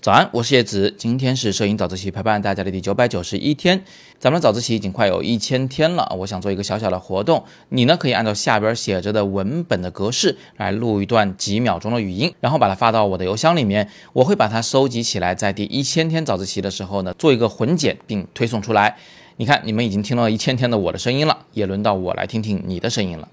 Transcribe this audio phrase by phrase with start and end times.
[0.00, 0.94] 早安，我是叶子。
[0.96, 3.82] 今天是摄影早自习陪伴大家的第九百九十一天，
[4.18, 6.14] 咱们的早自习已经快有一千天了。
[6.18, 18.96] 我想做一个小小的活动，你呢可以按照下边写着的文本的格式来录一段几秒钟的语音，然后把它发到我的邮箱里面，我会把它收集起来，在第一千天早自习的时候呢做一个混剪并推送出来。
[19.36, 23.28] 你看，你们已经听了一千天的我的声音了，也轮到我来听听你的声音了。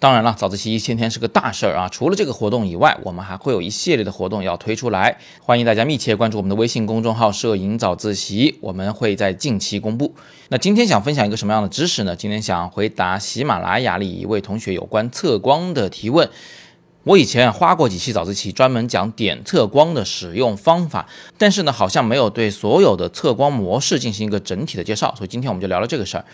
[0.00, 1.86] 当然了，早自习一千天是个大事儿啊！
[1.86, 10.14] 除了这个活动以外，我们还会有一系列的活动要推出来，欢迎大家密切关注我们的微信公众号“摄影早自习”，我们会在近期公布。
[10.48, 12.16] 那今天想分享一个什么样的知识呢？
[12.16, 16.30] 今天想回答喜马拉雅里一位同学有关测光的提问。
[17.04, 21.06] 我以前花过几期早自习专门讲点测光的使用方法，
[21.36, 26.24] 但是呢，好像没有对所有的测光模式进行一个整体的介绍，所以今天我们就聊聊这个事儿。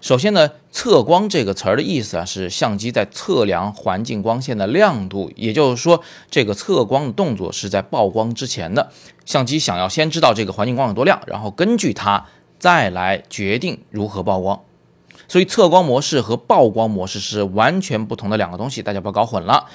[0.00, 8.90] 首先呢，测光这个词儿的意思啊，是相机在测量环境光线的亮度，也就是说，这个测光的动作是在曝光之前的。
[9.26, 12.26] 相机想要先知道这个环境光有多亮，然后根据它
[12.58, 14.62] 再来决定如何曝光。
[15.28, 19.66] 所以，测光模式和曝光模式是完全不同的两个东西，大家不要搞混了。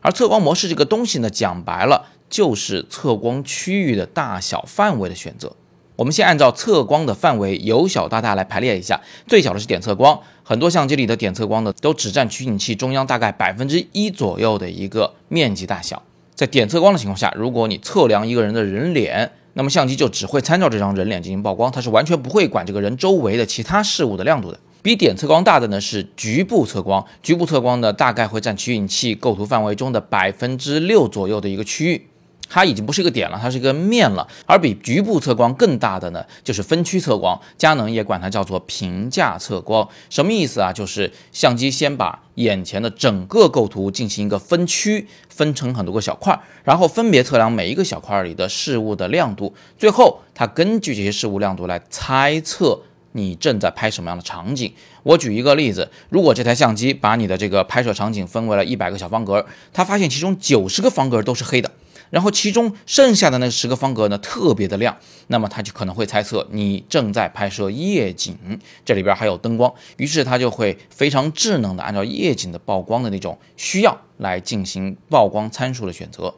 [0.00, 5.56] 而测光模式这个东西呢，讲白了就是测光区域的大小范围的选择。
[5.96, 16.02] 我们先按照测光的范围由小到大来排列一下，最小的是点测光，很多相机里的点测光呢都只占取景器中央大概百分之一左右的一个面积大小。
[16.34, 24.58] 在点测光的情况下，如果你测量一个人的人脸，那么相机就只会参照这张人脸进行曝光，它是完全不会管这个人周围的其他事物的亮度的。
[24.80, 32.06] 比点测光大的呢是局部测光，局部测光呢大概会占取景器构图范围中的百分之六左右的一个区域。
[32.52, 34.28] 它已经不是一个点了，它是一个面了。
[34.44, 37.40] 而比局部测光更大的呢，就是分区测光。
[37.56, 39.88] 佳能也管它叫做屏架测光。
[40.10, 40.70] 什么意思啊？
[40.70, 49.54] 就是相机先把眼前的整个构图进行一个分区，分成很多个小块，然后分别测量每一个小块里的事物的亮度。
[49.78, 52.78] 最后，它根据这些事物亮度来猜测
[53.12, 54.70] 你正在拍什么样的场景。
[55.02, 61.71] 我举一个例子：如果这台相机把你的这个拍摄场景分为了一百个小方格，它发现其中九十个方格都是黑的。
[62.12, 64.94] 然后其中剩下的那十个方格呢，特别的亮，
[65.28, 68.36] 那么它就可能会猜测你正在拍摄夜景，
[68.84, 76.34] 这里边还有灯光，于是它就会非常智能的按照夜景的曝光的那种需要来进行曝光参数的选择。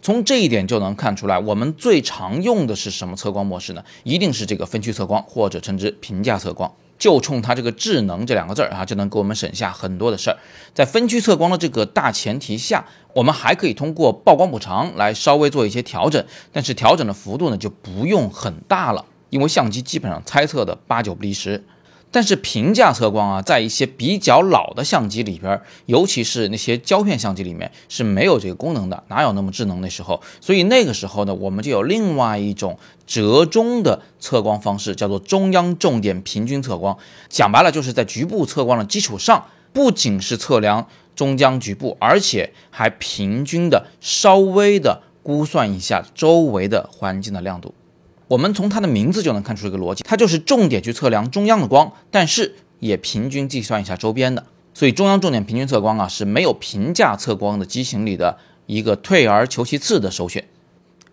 [0.00, 3.84] 从这一点就能看出来，我们最常用的是什么测光模式呢？
[4.04, 6.72] 一定是这个分区测光，或者称之屏架测光。
[7.00, 10.36] 就冲它这个智能这两个字儿啊，就能给我们省下很多的事儿。
[10.72, 12.84] 在分区测光的这个大前提下，
[13.14, 21.64] 我们还可以通过曝光补偿来稍微做一些调整，但是调整的幅度呢就不用很大了，因为相机基本上猜测的八九不离十。
[22.12, 30.20] 但是平价测光啊，在一些比较老的相机里边，尤其是那些胶片相机里面是没有这个功能的，哪有那么智能那时候？
[30.40, 36.98] 所以那个时候呢，我们就有另外一种折中的测光方式，叫做中央重点平均测光。
[37.28, 47.72] 讲白了，就是在局部测光的基础上，不仅是测量中央局部，而且还平均的稍微的估算一下周围的环境的亮度。
[48.30, 54.46] 我们从它的名字就能看出一个逻辑，它就是重点去测量中央的光，但是也平均计算一下周边的。
[54.72, 60.44] 所以中央重点平均测光啊是没有评价测光的机型里的一个退而求其次的首选。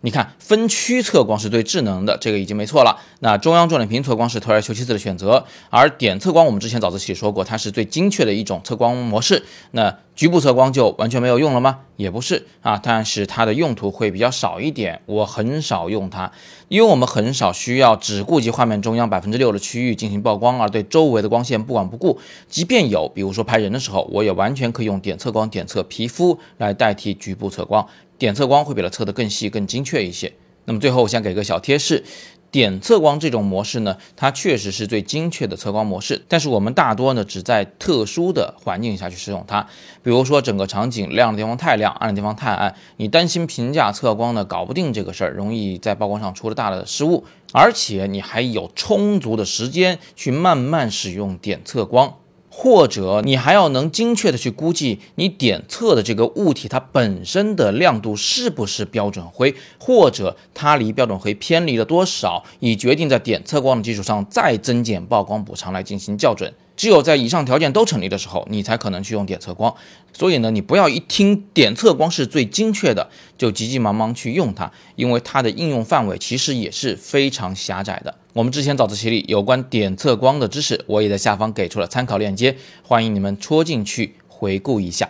[0.01, 3.01] 你看分区测光是最智能的，这个已经没错了。
[3.21, 9.43] 那中央重点平测光是退而求其次的选择，而点测光我们之前早自习说过，它是最精确的一种测光模式。
[9.71, 11.81] 那局部测光就完全没有用了吗？
[11.95, 14.99] 也不是啊，但是它的用途会比较少一点。
[15.05, 16.31] 我很少用它，
[16.69, 22.19] 因为我们很少需要只顾及画面中央百分之六的区域进行曝光，而对周围的光线不管不顾。
[22.49, 27.87] 即便有，比如说拍人的时候，我也完全可以用点测光点测皮肤来代替局部测光。
[28.17, 30.33] 点测光会比它测得更细、更精确一些。
[30.65, 32.03] 那么最后，我想给个小贴士：
[32.51, 36.23] 点测光这种模式呢，它确实是最精确的测光模式。
[36.27, 39.67] 但是我们大多呢，只在特殊的环境下去使用它。
[40.01, 52.15] 比如说，整个场景亮的地方太亮，暗的地方太暗，你担心评价测光呢搞不定这个事儿，容易在曝光上出了大的失误，而且你还有充足的时间去慢慢使用点测光。
[52.59, 66.51] 或者你还要能精确的去估计你点测的这个物体它本身的亮度是不是标准灰，或者它离标准灰偏离了多少，以决定在点测光的基础上再增减曝光补偿来进行校准。
[66.77, 69.75] 只有在以上条件都成立的时候，你才可能去用点测光。
[70.13, 78.15] 所以呢，你不要一听点测光是最精确的，就急急忙忙去用它，因为它的应用范围其实也是非常狭窄的。
[78.33, 85.09] 我们之前早自习里有关点测光的知识，我也在下方给出了参考链接，欢迎你们戳进去回顾一下。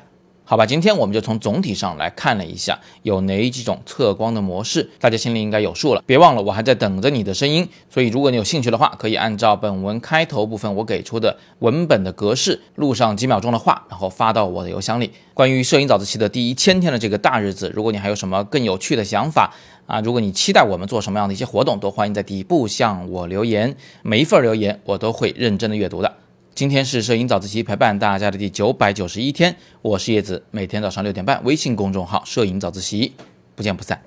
[0.49, 6.01] 好吧，今天我们就从总体上来看了一下有哪几种测光的模式，大家心里应该有数了。
[6.05, 15.11] 别忘了，我还在等着你的声音，所以如果你有兴趣的话，可以按照本文开头部分我给出的文本的格式录上几秒钟的话，然后发到我的邮箱里。
[15.33, 19.53] 关于摄影早自习的第一千天的这个大日子，如果你还有什么更有趣的想法
[19.85, 26.16] 啊，如果你期待我们做什么样的一些活动，都欢迎在底部向我留言，每一份留言我都会认真的阅读的。
[26.57, 33.13] 今天是摄影早自习陪伴大家的第九百九十一天，我是叶子，每天早上六点半，微信公众号“摄影早自习”，
[33.53, 34.06] 不见不散。